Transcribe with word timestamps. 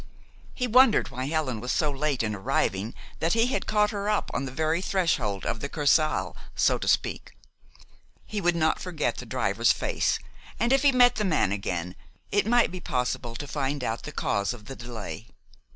He 0.55 0.65
wondered 0.65 1.09
why 1.11 1.25
Helen 1.25 1.61
was 1.61 1.71
so 1.71 1.91
late 1.91 2.23
in 2.23 2.33
arriving 2.33 2.95
that 3.19 3.33
he 3.33 3.45
had 3.53 3.67
caught 3.67 3.91
her 3.91 4.09
up 4.09 4.31
on 4.33 4.45
the 4.45 4.51
very 4.51 4.81
threshold 4.81 5.45
of 5.45 5.59
the 5.59 5.69
Kursaal, 5.69 6.35
so 6.55 6.79
to 6.79 6.87
speak. 6.87 7.37
He 8.25 8.41
would 8.41 8.55
not 8.55 8.79
forget 8.79 9.17
the 9.17 9.27
driver's 9.27 9.71
face, 9.71 10.17
and 10.59 10.73
if 10.73 10.81
he 10.81 10.91
met 10.91 11.17
the 11.17 11.23
man 11.23 11.51
again, 11.51 11.95
it 12.31 12.47
might 12.47 12.71
be 12.71 12.79
possible 12.79 13.35
to 13.35 13.45
find 13.45 13.83
out 13.83 14.01
the 14.01 14.11
cause 14.11 14.55
of 14.55 14.65
the 14.65 14.75
delay. 14.75 15.27